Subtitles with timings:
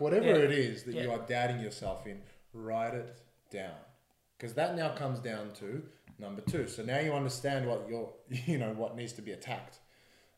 [0.00, 0.44] whatever Yeah.
[0.46, 2.20] it is that you are doubting yourself in,
[2.52, 3.16] write it
[3.50, 3.74] down.
[4.36, 5.82] Because that now comes down to
[6.18, 6.66] number two.
[6.68, 8.12] So now you understand what your,
[8.46, 9.78] you know, what needs to be attacked.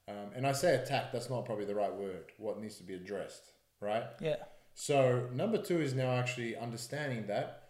[0.09, 2.33] Um, and I say attack, that's not probably the right word.
[2.39, 4.05] What needs to be addressed, right?
[4.21, 4.37] Yeah.
[4.75, 7.63] So number two is now actually understanding that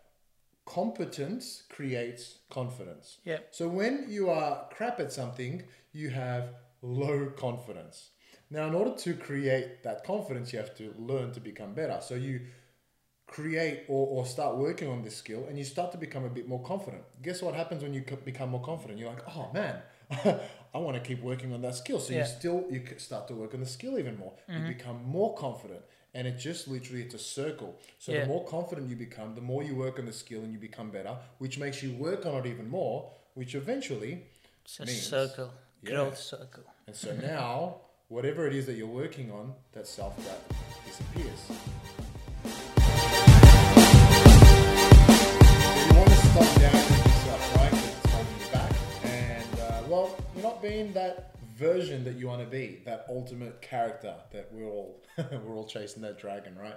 [0.65, 3.19] competence creates confidence.
[3.25, 3.39] Yeah.
[3.51, 8.11] So when you are crap at something, you have low confidence.
[8.53, 11.99] Now, in order to create that confidence, you have to learn to become better.
[12.03, 12.43] So you
[13.27, 16.47] create or, or start working on this skill and you start to become a bit
[16.47, 17.03] more confident.
[17.23, 18.99] Guess what happens when you become more confident?
[18.99, 19.77] You're like, oh man,
[20.75, 21.99] I want to keep working on that skill.
[21.99, 22.21] So Yeah.
[22.21, 24.35] you still you start to work on the skill even more.
[24.49, 24.69] You mm-hmm.
[24.69, 25.81] become more confident,
[26.13, 27.79] and it just literally it's a circle.
[27.99, 28.21] So Yeah.
[28.23, 30.91] the more confident you become, the more you work on the skill and you become
[30.91, 34.27] better, which makes you work on it even more, which eventually,
[34.65, 35.51] It's a Means- circle,
[35.83, 35.91] Yeah.
[35.91, 36.65] growth circle.
[36.87, 37.81] and so now
[38.13, 40.43] whatever it is that you're working on, that self doubt
[40.87, 41.41] disappears.
[45.89, 47.71] You want to stop doubting yourself, right?
[47.71, 48.73] 'Cause It's holding you back,
[49.05, 53.63] and uh, well, you're not being that version that you want to be, that ultimate
[53.63, 56.77] character that we're all we're all chasing that dragon, right?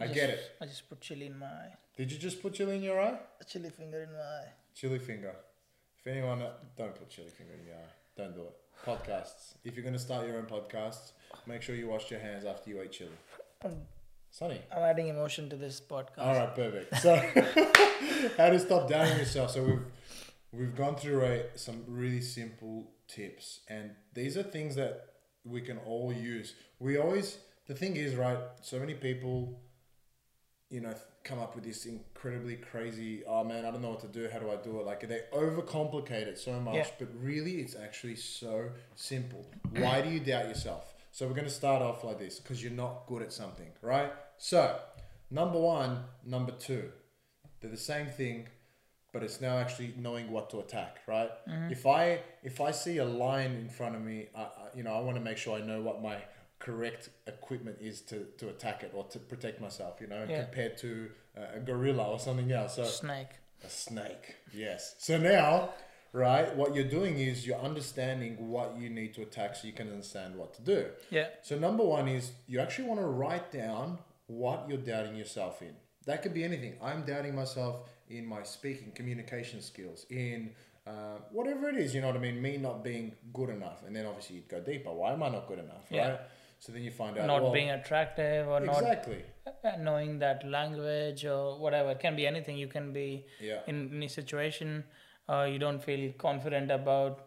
[0.00, 0.40] I just, get it.
[0.60, 1.74] I just put chili in my eye.
[1.96, 3.18] Did you just put chili in your eye?
[3.40, 4.48] A chili finger in my eye.
[4.74, 5.34] Chili finger.
[5.98, 7.92] If anyone, uh, don't put chili finger in your eye.
[8.16, 8.56] Don't do it.
[8.86, 9.54] Podcasts.
[9.64, 11.12] If you're going to start your own podcast,
[11.46, 13.10] make sure you wash your hands after you eat chili.
[13.64, 13.76] I'm,
[14.30, 14.60] Sonny.
[14.74, 16.18] I'm adding emotion to this podcast.
[16.18, 16.96] All right, perfect.
[16.98, 17.16] So,
[18.36, 19.50] how to stop doubting yourself?
[19.50, 19.84] So we've
[20.52, 25.06] we've gone through a, some really simple tips, and these are things that
[25.44, 26.54] we can all use.
[26.78, 28.38] We always the thing is right.
[28.62, 29.60] So many people,
[30.72, 33.22] you know, come up with this incredibly crazy.
[33.26, 34.28] Oh man, I don't know what to do.
[34.32, 34.86] How do I do it?
[34.86, 36.86] Like they overcomplicate it so much, Yeah.
[36.98, 39.44] but really, it's actually so simple.
[39.76, 40.94] Why do you doubt yourself?
[41.12, 44.10] So we're going to start off like this because you're not good at something, right?
[44.38, 44.78] So
[45.30, 46.90] number one, number two,
[47.60, 48.48] they're the same thing,
[49.12, 51.30] but it's now actually knowing what to attack, right?
[51.46, 51.70] Mm-hmm.
[51.70, 54.94] If I if I see a lion in front of me, I, I, you know,
[54.94, 56.16] I want to make sure I know what my
[56.62, 60.44] correct equipment is to, to attack it or to protect myself, you know, Yeah.
[60.44, 62.76] compared to uh, a gorilla or something else.
[62.76, 63.32] So Snake.
[63.64, 64.94] a snake, yes.
[64.98, 65.70] So now,
[66.12, 69.88] right, what you're doing is you're understanding what you need to attack so you can
[69.90, 70.86] understand what to do.
[71.10, 71.28] Yeah.
[71.42, 75.74] So number one is you actually want to write down what you're doubting yourself in.
[76.06, 76.74] That could be anything.
[76.82, 77.74] I'm doubting myself
[78.08, 80.50] in my speaking, communication skills, in
[80.86, 81.94] uh, whatever it is.
[81.94, 82.40] You know what I mean?
[82.42, 84.92] Me not being good enough, and then obviously you'd go deeper.
[84.92, 85.84] Why am I not good enough?
[85.90, 86.08] Yeah.
[86.08, 86.20] Right.
[86.62, 89.24] So then you find out Not well, being attractive or exactly.
[89.64, 91.90] not knowing that language or whatever.
[91.90, 92.56] It can be anything.
[92.56, 93.62] You can be Yeah.
[93.66, 94.84] in any situation.
[95.28, 97.26] Uh, you don't feel confident about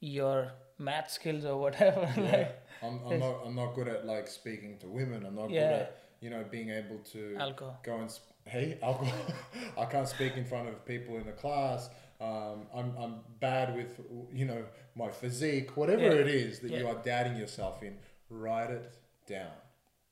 [0.00, 2.08] your math skills or whatever.
[2.16, 2.30] Yeah.
[2.30, 5.26] like I'm, I'm not I'm not good at like speaking to women.
[5.26, 5.60] I'm not Yeah.
[5.68, 7.78] good at you know being able to alcohol.
[7.82, 9.26] go and sp- hey alcohol.
[9.82, 11.90] I can't speak in front of people in the class.
[12.18, 14.00] Um, I'm I'm bad with
[14.32, 14.64] you know
[14.96, 15.76] my physique.
[15.76, 16.24] Whatever Yeah.
[16.24, 17.98] it is that you are doubting yourself in,
[18.30, 18.94] write it
[19.28, 19.52] down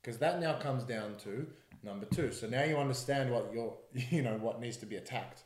[0.01, 1.47] because that now comes down to
[1.83, 2.33] number two.
[2.33, 3.77] So now you understand what your
[4.11, 5.43] you know what needs to be attacked.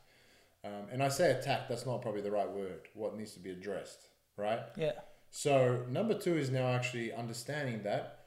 [0.65, 1.69] Um, and I say attack.
[1.69, 2.89] That's not probably the right word.
[2.95, 4.61] What needs to be addressed, right?
[4.77, 4.93] Yeah.
[5.31, 8.27] So number two is now actually understanding that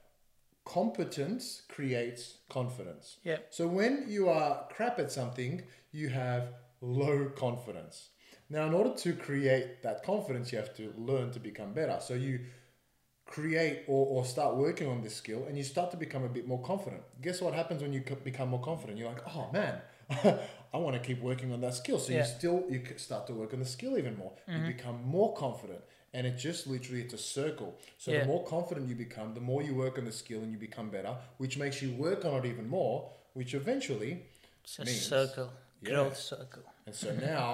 [0.65, 3.17] competence creates confidence.
[3.23, 3.37] Yeah.
[3.49, 8.09] So when you are crap at something, you have low confidence.
[8.49, 11.99] Now, in order to create that confidence, you have to learn to become better.
[12.01, 12.41] So you
[13.29, 16.47] create or, or start working on this skill and you start to become a bit
[16.47, 17.03] more confident.
[17.21, 18.97] Guess what happens when you become more confident?
[18.97, 19.75] You're like, oh man,
[20.73, 21.99] I want to keep working on that skill.
[21.99, 22.19] So Yeah.
[22.19, 24.33] you still you start to work on the skill even more.
[24.47, 24.67] You mm-hmm.
[24.67, 25.81] become more confident,
[26.15, 27.77] and it just literally it's a circle.
[27.99, 28.21] So Yeah.
[28.21, 30.89] the more confident you become, the more you work on the skill and you become
[30.89, 34.25] better, which makes you work on it even more, which eventually
[34.63, 35.49] It's a Means- circle,
[35.81, 35.89] Yeah.
[35.89, 36.63] growth circle.
[36.87, 37.51] and so now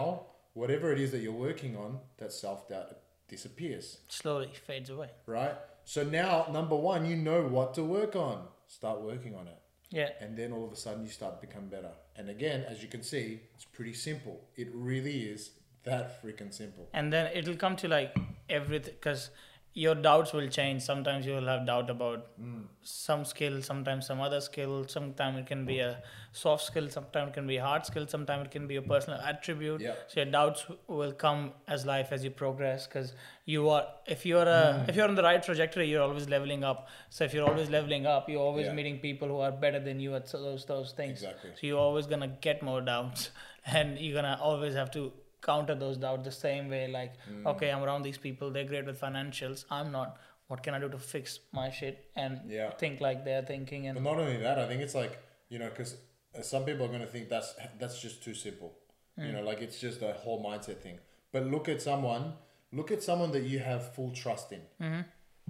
[0.54, 2.90] whatever it is that you're working on, that self doubt
[3.28, 3.98] disappears.
[4.08, 5.10] Slowly fades away.
[5.26, 5.56] right?
[5.84, 8.48] So now, number one, you know what to work on.
[8.68, 9.60] Start working on it.
[9.92, 10.10] Yeah.
[10.20, 11.92] And then all of a sudden, you start to become better.
[12.16, 14.42] And again, as you can see, it's pretty simple.
[14.56, 15.52] It really is
[15.84, 16.90] that freaking simple.
[16.94, 18.16] and then it'll come to like
[18.50, 19.30] everything because
[19.78, 20.82] your doubts will change.
[20.82, 22.62] Sometimes you will have doubt about hmm.
[22.82, 24.86] some skill sometimes some other skill.
[24.88, 26.02] Sometimes it can be a
[26.32, 29.20] soft skill sometimes it can be a hard skill sometimes it can be a personal
[29.20, 29.82] attribute.
[29.82, 29.96] Yeah.
[30.08, 33.14] so your doubts will come as life as you progress because
[33.44, 34.90] you are if you're a, hmm.
[34.90, 36.88] if you're on the right trajectory you're always leveling up.
[37.10, 38.74] So if you're always leveling up you're always Yeah.
[38.74, 41.22] meeting people who are better than you at those those things.
[41.22, 41.52] Exactly.
[41.54, 43.30] so you're always gonna get more doubts,
[43.66, 45.12] and you're gonna always have to
[45.50, 46.88] counter those doubts the same way.
[46.88, 47.46] Like, Mm.
[47.54, 49.66] okay, I'm around these people; they're great with financials.
[49.80, 50.18] I'm not.
[50.54, 52.70] what can I do to fix my shit and Yeah.
[52.82, 55.14] think like they're thinking But and not only that, I think it's like
[55.50, 55.96] you know, because
[56.38, 58.72] uh, some people are going to think that's that's just too simple.
[59.18, 59.34] You hmm.
[59.34, 61.00] know, like it's just a whole mindset thing.
[61.32, 62.34] But look at someone,
[62.72, 65.02] look at someone that you have full trust in, mm-hmm.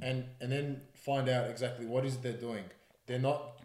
[0.02, 2.66] and and then find out exactly what is it they're doing.
[3.08, 3.60] They're not,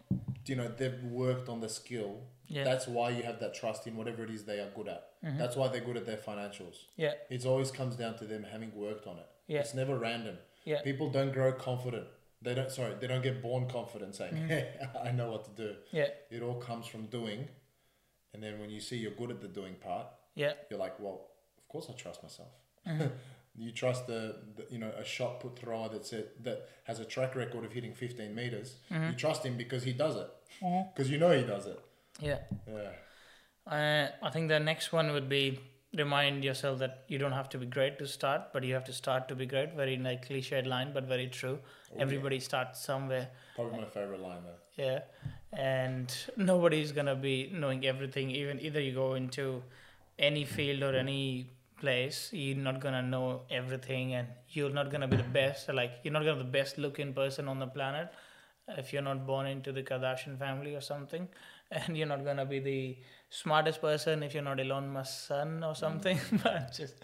[0.45, 2.11] you know, they've worked on the skill.
[2.51, 2.63] Yeah.
[2.63, 5.03] That's why you have that trust in whatever it is they are good at.
[5.37, 6.77] That's why they're good at their financials.
[6.97, 9.27] yeah, It always comes down to them having worked on it.
[9.47, 9.59] Yeah.
[9.61, 10.37] It's never random.
[10.65, 10.81] Yeah.
[10.81, 12.07] People don't grow confident.
[12.41, 12.71] They don't.
[12.71, 14.69] Sorry, they don't get born confident, saying, "Hey,
[15.03, 17.47] I know what to do." yeah, It all comes from doing,
[18.33, 21.19] and then when you see you're good at the doing part, yeah, you're like, "Well,
[21.59, 22.49] of course I trust myself."
[22.87, 23.07] Mm-hmm.
[23.57, 27.05] you trust the, the, you know, a shot put thrower that's it that has a
[27.05, 28.75] track record of hitting 15 meters.
[28.91, 29.09] Mm-hmm.
[29.11, 30.29] You trust him because he does it,
[30.95, 31.79] because you know he does it.
[32.19, 32.39] Yeah.
[32.67, 32.91] Yeah.
[33.67, 35.59] Uh, I think the next one would be
[35.97, 38.93] remind yourself that you don't have to be great to start, but you have to
[38.93, 39.73] start to be great.
[39.75, 41.59] Very like cliched line, but very true.
[41.97, 43.29] Everybody starts somewhere.
[43.55, 44.83] Probably my favorite line though.
[44.83, 44.99] Yeah,
[45.53, 48.31] and nobody's gonna be knowing everything.
[48.31, 49.63] Even either you go into
[50.17, 55.17] any field or any place, you're not gonna know everything, and you're not gonna be
[55.17, 55.67] the best.
[55.73, 58.11] Like you're not gonna be the best looking person on the planet
[58.77, 61.27] if you're not born into the Kardashian family or something,
[61.71, 62.97] and you're not gonna be the
[63.29, 66.19] smartest person if you're not Elon Musk's son or something.
[66.43, 66.95] but just,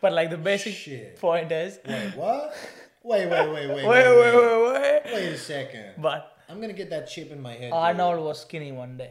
[0.00, 1.18] but like the basic Shit.
[1.20, 2.54] point is, Wait, what?
[3.02, 5.02] Wait, wait, wait, wait, wait, wait, wait, wait.
[5.12, 5.94] Wait a second.
[5.98, 7.72] But I'm gonna get that chip in my head.
[7.72, 9.10] Arnold was skinny one day.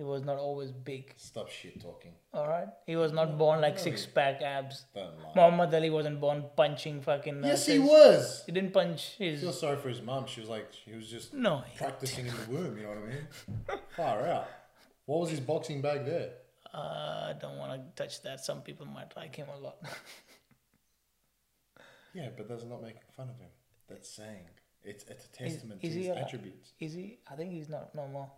[0.00, 1.12] He was not always big.
[1.18, 2.12] Stop shit talking.
[2.32, 4.86] All right, he was not born like six pack abs.
[4.94, 5.32] Don't lie.
[5.36, 7.44] Muhammad Ali wasn't born punching fucking.
[7.44, 8.42] Yes, he was.
[8.46, 10.24] He didn't punch I feel sorry for his mom.
[10.26, 12.78] She was like, he was just No, practicing in the womb.
[12.78, 13.26] You know what I mean?
[13.94, 14.48] Far out.
[15.04, 16.30] What was his boxing bag there?
[16.72, 18.40] uh, I don't want to touch that.
[18.40, 19.76] Some people might like him a lot.
[22.14, 23.50] Yeah, but that's not making fun of him.
[23.88, 24.46] That's saying
[24.82, 26.72] it's it's a testament is to his attributes.
[26.80, 27.18] Is he?
[27.30, 28.30] I think he's not no more.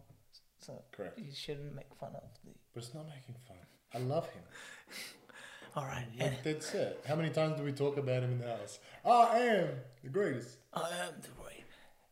[0.64, 1.18] So Correct.
[1.18, 2.52] you shouldn't make fun of the.
[2.74, 3.56] But it's not making fun.
[3.94, 4.42] I love him.
[5.76, 7.00] All right, and Like, that's it.
[7.06, 8.78] How many times do we talk about him in the house?
[9.04, 9.68] I am
[10.02, 10.58] the greatest.
[10.72, 11.64] I am the great.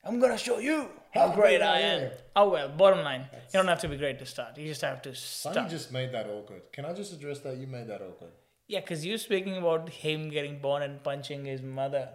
[0.02, 2.10] I'm gonna show you how great I am.
[2.34, 4.56] Oh well, bottom line, you don't have to be great to start.
[4.56, 5.70] You just have to Sonny start.
[5.70, 6.62] just made that awkward.
[6.72, 7.58] Can I just address that?
[7.58, 8.30] You made that awkward.
[8.66, 12.08] Yeah, because you're speaking about him getting born and punching his mother.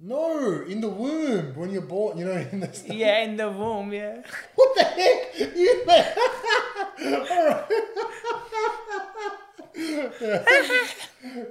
[0.00, 2.18] No, in the womb when you're born.
[2.18, 4.22] You know, in the Yeah, in the womb, yeah.
[4.54, 5.23] What the heck?
[5.38, 6.14] You made...
[7.30, 7.70] Alright.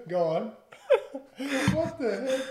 [0.08, 0.52] Go on.
[1.74, 2.42] What the heck?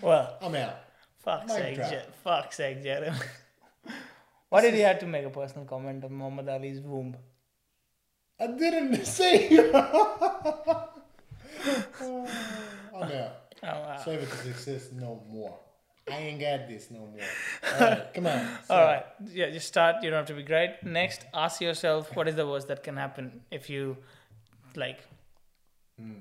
[0.00, 0.76] Well, I'm out.
[1.24, 1.90] fuck's Mic sake, drop.
[1.90, 3.16] Je- fuck's sake, Jeremy.
[4.48, 7.16] Why did he have to make a personal comment on Muhammad Ali's womb?
[8.40, 9.74] I didn't see you.
[9.74, 9.82] I'm
[12.94, 13.54] out.
[13.60, 14.02] Oh, wow.
[14.04, 15.58] Save it to success no more.
[16.10, 17.18] I ain't got this no more.
[17.74, 18.48] Alright, come on.
[18.70, 19.96] All right, yeah, just start.
[20.02, 20.76] You don't have to be great.
[20.82, 23.96] Next, ask yourself what is the worst that can happen if you,
[24.76, 25.00] like,
[25.98, 26.20] Hmm.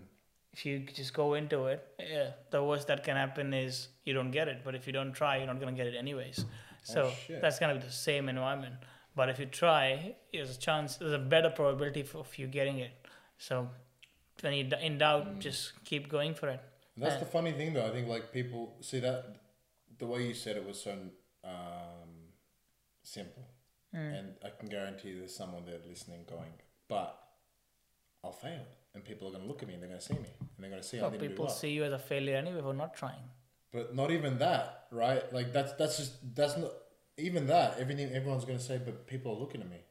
[0.54, 1.86] if you just go into it.
[2.00, 4.62] Yeah, the worst that can happen is you don't get it.
[4.64, 6.46] But if you don't try, you're not gonna get it anyways.
[6.84, 8.76] So Oh, that's gonna be the same environment.
[9.16, 10.98] But if you try, there's a chance.
[10.98, 12.92] There's a better probability of you getting it.
[13.38, 13.70] So
[14.42, 16.62] when you in doubt, just keep going for it.
[16.96, 17.86] That's the funny thing, though.
[17.86, 19.36] I think like people see that
[20.00, 20.92] the way you said it was so
[21.44, 22.10] um,
[23.04, 23.48] simple,
[23.94, 26.54] and I can guarantee there's someone there listening going,
[26.88, 27.18] "But
[28.24, 30.14] I'll fail, and people are going to look at me and they're going to see
[30.16, 32.36] me, and they're going to see I But people well." see you as a failure
[32.36, 33.24] anyway for not trying.
[33.72, 35.32] But not even that, right?
[35.34, 36.72] Like that's that's just that's not
[37.18, 37.78] even that.
[37.80, 39.82] Everything everyone's going to say, but people are looking at me.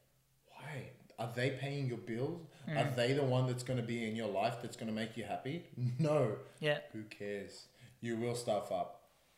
[0.49, 2.47] Why are they paying your bills?
[2.69, 5.17] Are they the one that's going to be in your life that's going to make
[5.17, 5.65] you happy?
[5.99, 6.37] No.
[6.61, 6.79] Yeah.
[6.93, 7.67] Who cares?
[8.01, 8.96] You will stuff up.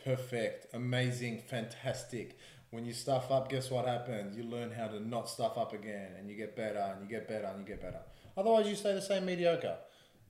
[0.09, 0.75] Perfect.
[0.75, 1.43] Amazing.
[1.49, 2.39] Fantastic.
[2.71, 4.37] When you stuff up, guess what happens?
[4.37, 7.29] You learn how to not stuff up again, and you get better, and you get
[7.29, 8.01] better, and you get better.
[8.37, 9.77] Otherwise, you stay the same mediocre.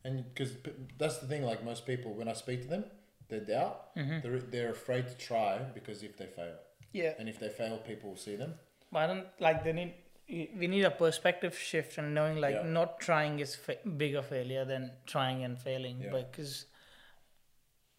[0.04, 0.52] And because
[0.98, 2.84] that's the thing, like most people, when I speak to them,
[3.28, 3.94] they doubt.
[3.96, 4.18] Mm-hmm.
[4.22, 6.54] They're, they're afraid to try because if they fail,
[6.92, 7.12] Yeah.
[7.18, 8.54] and if they fail, people will see them.
[8.92, 9.94] But I don't like they need.
[10.60, 12.62] We need a perspective shift and knowing like Yeah.
[12.78, 16.00] not trying is fa- bigger failure than trying and failing.
[16.02, 16.10] Yeah.
[16.12, 16.66] Because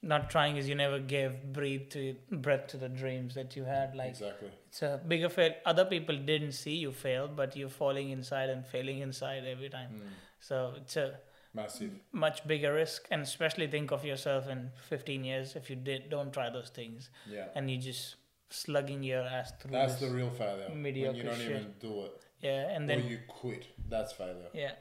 [0.01, 3.96] not trying is you never gave breathe to breath to the dreams that you had.
[3.96, 4.50] Like Exactly.
[4.68, 5.53] it's a bigger fail.
[5.65, 9.89] Other people didn't see you fail, but you're falling inside and failing inside every time.
[9.89, 10.08] Hmm.
[10.39, 11.20] So it's a
[11.53, 11.91] Massive.
[12.13, 16.32] much bigger risk, and especially think of yourself in 15 years if you did don't
[16.32, 17.48] try those things Yeah.
[17.56, 18.15] and you just
[18.50, 19.72] slugging your ass through.
[19.72, 20.70] That's the real failure.
[20.70, 21.50] when mediocre you don't shit.
[21.51, 22.25] even do it.
[22.41, 23.65] yeah, and then or you quit.
[23.89, 24.48] That's failure.
[24.53, 24.72] yeah.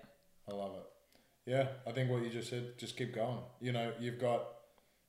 [0.48, 0.84] I love it.
[1.50, 3.40] Yeah, I think what you just said, just keep going.
[3.60, 4.46] You know, you've got,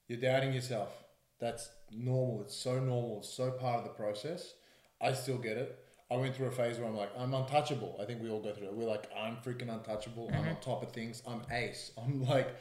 [0.10, 0.90] you're doubting yourself.
[1.40, 2.42] That's normal.
[2.42, 3.20] It's so normal.
[3.20, 4.56] It's so part of the process.
[5.00, 5.80] I still get it.
[6.12, 7.98] I went through a phase where I'm like, I'm untouchable.
[8.02, 8.74] I think we all go through it.
[8.74, 10.30] We're like, I'm freaking untouchable.
[10.34, 10.50] I'm mm-hmm.
[10.50, 11.22] on top of things.
[11.28, 11.92] I'm ace.
[12.04, 12.56] I'm like,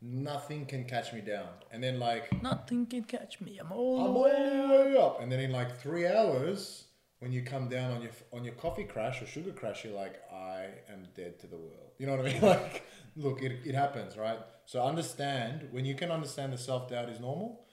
[0.00, 1.48] nothing can catch me down.
[1.72, 3.58] And then like, Nothing can catch me.
[3.58, 4.84] I'm all I'm the all way.
[4.84, 5.20] the way up.
[5.20, 6.84] And then in like three hours,
[7.18, 10.20] when you come down on your on your coffee crash or sugar crash, you're like,
[10.32, 11.90] I am dead to the world.
[11.98, 12.42] You know what I mean?
[12.42, 12.84] Like,
[13.16, 14.38] look, it, it happens, right?
[14.66, 17.64] So understand when you can understand the self doubt is normal,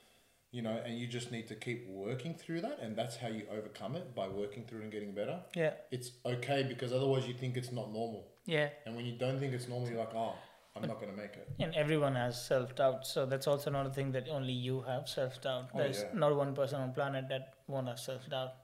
[0.50, 3.44] you know, and you just need to keep working through that, and that's how you
[3.50, 5.40] overcome it by working through it and getting better.
[5.54, 8.68] Yeah, It's okay because otherwise you think it's not normal, yeah.
[8.84, 10.34] and when you don't think it's normal, you're like, oh,
[10.74, 11.48] I'm not gonna make it.
[11.58, 15.08] And everyone has self doubt, so that's also not a thing that only you have
[15.08, 15.70] self doubt.
[15.74, 16.18] Oh, There's yeah.
[16.18, 18.54] not one person on planet that won't have self doubt,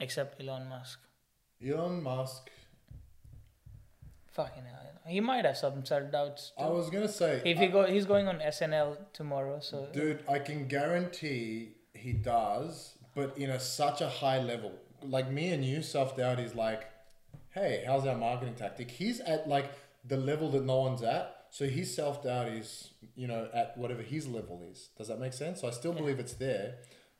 [0.00, 0.98] except Elon Musk.
[1.66, 2.50] Elon Musk.
[4.32, 6.52] Fucking hell, he might have some self doubts.
[6.58, 10.38] I was gonna say If he go, he's going on SNL tomorrow, so Dude, I
[10.38, 14.72] can guarantee he does, but in a such a high level.
[15.02, 16.84] Like me and you, self doubt is like,
[17.50, 18.90] hey, how's our marketing tactic?
[18.90, 19.70] He's at like
[20.06, 21.46] the level that no one's at.
[21.50, 24.88] So his self doubt is, you know, at whatever his level is.
[24.96, 25.60] Does that make sense?
[25.60, 26.76] So I still believe it's there,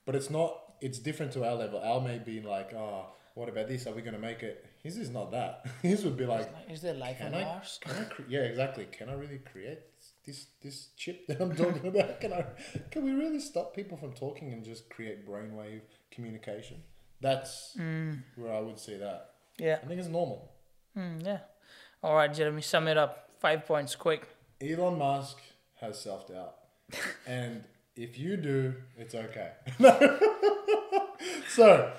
[0.07, 0.59] but it's not.
[0.81, 1.81] It's different to our level.
[1.81, 3.87] Our may be like, oh, what about this?
[3.87, 4.64] Are we gonna make it?
[4.83, 5.65] His is not that.
[5.83, 7.79] His would be like, is there life on I, Mars?
[7.81, 8.87] can I cre- yeah, exactly.
[8.91, 9.79] Can I really create
[10.27, 12.21] this this chip that I'm talking about?
[12.21, 12.45] Can I?
[12.91, 16.83] Can we really stop people from talking and just create brainwave communication?
[17.21, 17.77] That's
[18.37, 19.31] where I would see that.
[19.59, 20.51] Yeah, I think it's normal.
[20.97, 21.39] mm, yeah.
[22.03, 23.29] All right, Jeremy, sum it up.
[23.39, 24.29] Five points, quick.
[24.61, 25.39] Elon Musk
[25.81, 26.55] has self doubt,
[27.27, 27.62] and
[27.95, 29.53] if you do, it's okay.
[31.49, 31.93] so,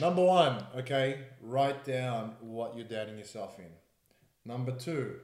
[0.00, 3.70] number one, okay, write down what you're doubting yourself in.
[4.44, 5.16] Number two,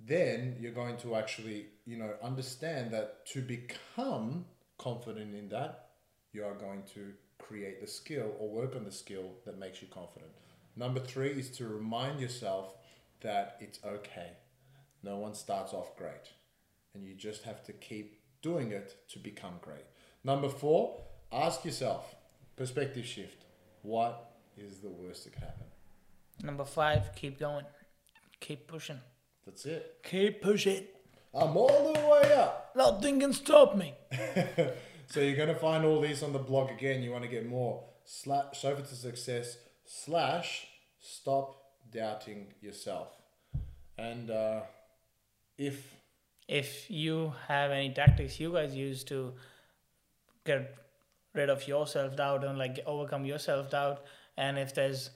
[0.00, 4.44] then you're going to actually, you know, understand that to become
[4.78, 5.88] confident in that,
[6.32, 9.88] you are going to create the skill or work on the skill that makes you
[9.88, 10.30] confident.
[10.76, 12.74] Number three is to remind yourself
[13.22, 14.32] that it's okay.
[15.02, 16.32] No one starts off great,
[16.94, 19.86] and you just have to keep doing it to become great.
[20.24, 22.14] Number four, ask yourself
[22.56, 23.45] perspective shift.
[23.86, 25.66] What is the worst that could happen?
[26.42, 27.64] Number five, keep going,
[28.40, 28.98] keep pushing,
[29.46, 29.98] That's it.
[30.02, 30.84] keep pushing.
[31.32, 32.72] I'm all the way up.
[32.74, 33.94] Nothing can stop me.
[35.08, 37.00] So you're gonna find all these on the blog again.
[37.00, 40.66] You want to get more slash sofa to success slash
[40.98, 41.54] stop
[41.92, 43.10] doubting yourself.
[43.96, 44.62] And uh,
[45.56, 45.94] if
[46.48, 49.34] If you have any tactics you guys use to
[50.44, 50.74] get
[51.36, 54.04] rid of your self doubt and like overcome your self doubt,
[54.36, 55.10] and if there's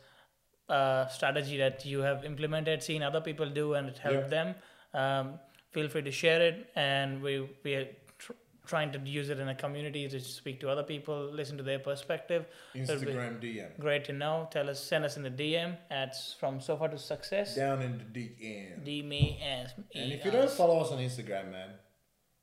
[0.69, 4.55] a strategy that you have implemented, seen other people do, and it helped them,
[4.95, 5.35] um,
[5.73, 6.71] feel free to share it.
[6.77, 8.33] And we we are tr-
[8.67, 11.81] trying to use it in a community to speak to other people, listen to their
[11.81, 12.47] perspective.
[12.75, 14.49] Instagram DM Great to know.
[14.53, 17.57] Tell us, send us in the DM at from sofa to success.
[17.57, 18.85] down in the DM.
[18.85, 21.71] D me And if you don't follow us on Instagram, man,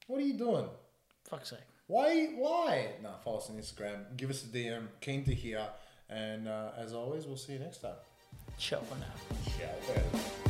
[0.08, 0.68] what are you doing?
[1.30, 1.60] fuck's sake.
[1.88, 2.28] Why?
[2.36, 2.90] Why?
[3.02, 4.16] Nah, follow us on Instagram.
[4.16, 4.88] Give us a DM.
[5.02, 5.68] Keen to hear.
[6.10, 7.96] And uh, as always, we'll see you next time.
[8.58, 9.06] Ciao for now.
[9.58, 10.47] Ciao.